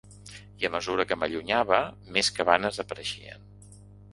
I 0.61 0.67
a 0.69 0.69
mesura 0.75 1.05
que 1.11 1.17
m’allunyava, 1.23 1.81
més 2.17 2.33
cabanes 2.39 2.81
apareixien. 2.85 3.49